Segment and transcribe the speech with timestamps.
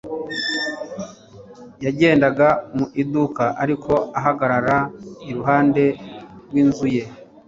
[1.85, 4.77] Yagendaga mu iduka ariko ahagarara
[5.29, 5.83] iruhande
[6.47, 7.03] rwinzu ye